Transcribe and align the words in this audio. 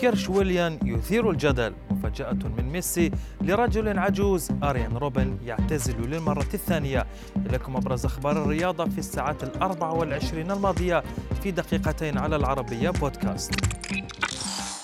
كرش 0.00 0.28
ويليان 0.28 0.78
يثير 0.84 1.30
الجدل 1.30 1.72
مفاجأة 1.90 2.32
من 2.32 2.64
ميسي 2.72 3.10
لرجل 3.40 3.98
عجوز 3.98 4.50
أريين 4.62 4.96
روبن 4.96 5.38
يعتزل 5.44 6.10
للمرة 6.10 6.46
الثانية. 6.54 7.06
إليكم 7.46 7.76
أبرز 7.76 8.04
أخبار 8.04 8.42
الرياضة 8.42 8.84
في 8.84 8.98
الساعات 8.98 9.44
الأربع 9.44 9.90
والعشرين 9.90 10.50
الماضية 10.50 11.02
في 11.42 11.50
دقيقتين 11.50 12.18
على 12.18 12.36
العربية 12.36 12.90
بودكاست. 12.90 13.54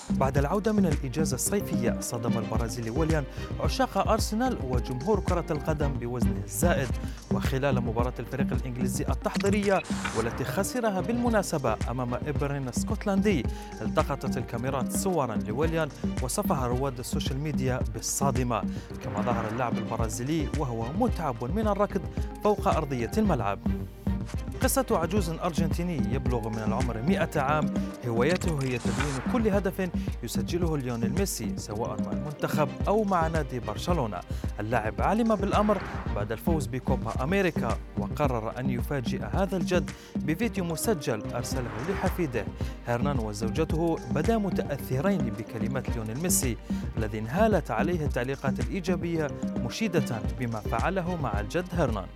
بعد 0.09 0.37
العودة 0.37 0.71
من 0.71 0.85
الإجازة 0.85 1.35
الصيفية 1.35 1.97
صدم 1.99 2.37
البرازيلي 2.37 2.89
ويليان 2.89 3.23
عشاق 3.59 3.97
أرسنال 3.97 4.57
وجمهور 4.63 5.19
كرة 5.19 5.45
القدم 5.51 5.93
بوزنه 5.93 6.41
الزائد. 6.45 6.89
وخلال 7.31 7.81
مباراة 7.81 8.13
الفريق 8.19 8.47
الإنجليزي 8.53 9.05
التحضيرية 9.09 9.81
والتي 10.17 10.43
خسرها 10.43 11.01
بالمناسبة 11.01 11.77
أمام 11.89 12.13
هيبرنيان 12.13 12.67
اسكتلندي 12.67 13.45
التقطت 13.81 14.37
الكاميرات 14.37 14.91
صورا 14.91 15.35
لويليان 15.35 15.89
وصفها 16.21 16.67
رواد 16.67 16.99
السوشيال 16.99 17.39
ميديا 17.39 17.79
بالصادمة. 17.93 18.61
كما 19.03 19.21
ظهر 19.21 19.47
اللاعب 19.51 19.77
البرازيلي 19.77 20.47
وهو 20.59 20.85
متعب 20.99 21.43
من 21.43 21.67
الركض 21.67 22.01
فوق 22.43 22.67
أرضية 22.67 23.11
الملعب. 23.17 23.59
قصة 24.63 24.85
عجوز 24.91 25.29
أرجنتيني 25.29 26.13
يبلغ 26.13 26.49
من 26.49 26.57
العمر 26.57 27.01
100 27.01 27.29
عام. 27.35 27.73
هوايته 28.07 28.59
هي 28.63 28.77
تدوين 28.77 29.33
كل 29.33 29.47
هدف 29.47 29.89
يسجله 30.23 30.77
ليونيل 30.77 31.11
ميسي 31.19 31.57
سواء 31.57 32.01
مع 32.01 32.11
المنتخب 32.11 32.69
أو 32.87 33.03
مع 33.03 33.27
نادي 33.27 33.59
برشلونة. 33.59 34.19
اللاعب 34.59 35.01
علم 35.01 35.35
بالأمر 35.35 35.81
بعد 36.15 36.31
الفوز 36.31 36.67
بكوبا 36.67 37.23
أمريكا 37.23 37.77
وقرر 37.97 38.59
أن 38.59 38.69
يفاجئ 38.69 39.23
هذا 39.23 39.57
الجد 39.57 39.91
بفيديو 40.15 40.63
مسجل 40.63 41.33
أرسله 41.33 41.69
لحفيده. 41.89 42.45
هرنان 42.87 43.19
وزوجته 43.19 43.97
بدا 44.11 44.37
متأثرين 44.37 45.17
بكلمات 45.17 45.89
ليونيل 45.89 46.21
ميسي 46.21 46.57
الذي 46.97 47.19
انهالت 47.19 47.71
عليه 47.71 48.05
التعليقات 48.05 48.59
الإيجابية 48.59 49.27
مشيدة 49.65 50.21
بما 50.39 50.59
فعله 50.59 51.15
مع 51.15 51.39
الجد 51.39 51.67
هرنان. 51.71 52.07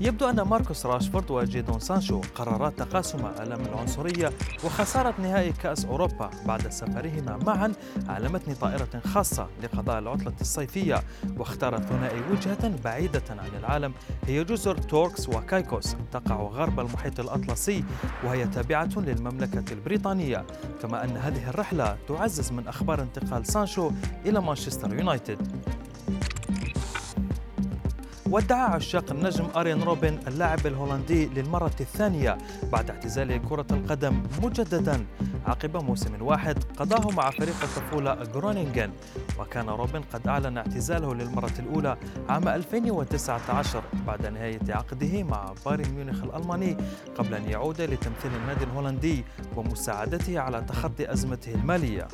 يبدو 0.00 0.28
أن 0.28 0.40
ماركوس 0.40 0.86
راشفورد 0.86 1.30
وجيدون 1.30 1.80
سانشو 1.80 2.20
قررا 2.34 2.70
تقاسم 2.70 3.26
ألم 3.26 3.60
العنصرية 3.60 4.32
وخسارة 4.64 5.14
نهائي 5.18 5.52
كأس 5.52 5.84
أوروبا 5.84 6.30
بعد 6.46 6.68
سفرهما 6.68 7.38
معا 7.46 7.72
على 8.08 8.28
متن 8.28 8.54
طائرة 8.54 8.88
خاصة 9.04 9.48
لقضاء 9.62 9.98
العطلة 9.98 10.32
الصيفية 10.40 11.02
واختار 11.36 11.76
الثنائي 11.76 12.20
وجهة 12.30 12.76
بعيدة 12.84 13.22
عن 13.30 13.58
العالم 13.58 13.92
هي 14.26 14.44
جزر 14.44 14.78
توركس 14.78 15.28
وكايكوس 15.28 15.96
تقع 16.12 16.36
غرب 16.36 16.80
المحيط 16.80 17.20
الأطلسي 17.20 17.84
وهي 18.24 18.46
تابعة 18.46 18.90
للمملكة 18.96 19.72
البريطانية. 19.72 20.46
كما 20.82 21.04
أن 21.04 21.16
هذه 21.16 21.50
الرحلة 21.50 21.96
تعزز 22.08 22.52
من 22.52 22.68
أخبار 22.68 23.02
انتقال 23.02 23.46
سانشو 23.46 23.90
إلى 24.26 24.40
مانشستر 24.40 24.94
يونايتد. 24.98 25.48
وودع 28.30 28.60
عشاق 28.60 29.10
النجم 29.10 29.46
أريين 29.56 29.82
روبن 29.82 30.18
اللاعب 30.26 30.66
الهولندي 30.66 31.26
للمرة 31.26 31.76
الثانية 31.80 32.38
بعد 32.72 32.90
اعتزال 32.90 33.48
كرة 33.48 33.66
القدم 33.70 34.22
مجددا 34.42 35.06
عقب 35.46 35.76
موسم 35.76 36.22
واحد 36.22 36.64
قضاه 36.76 37.10
مع 37.10 37.30
فريق 37.30 37.62
الطفولة 37.62 38.14
جرونينغن 38.14 38.90
وكان 39.40 39.68
روبن 39.68 40.00
قد 40.00 40.28
أعلن 40.28 40.56
اعتزاله 40.58 41.14
للمرة 41.14 41.52
الأولى 41.58 41.96
عام 42.28 42.48
2019 42.48 43.82
بعد 44.06 44.26
نهاية 44.26 44.60
عقده 44.68 45.22
مع 45.22 45.54
بايرن 45.66 45.90
ميونخ 45.90 46.24
الألماني 46.24 46.76
قبل 47.18 47.34
أن 47.34 47.50
يعود 47.50 47.80
لتمثيل 47.80 48.30
النادي 48.42 48.64
الهولندي 48.64 49.24
ومساعدته 49.56 50.40
على 50.40 50.60
تخطي 50.60 51.12
أزمته 51.12 51.54
المالية. 51.54 52.08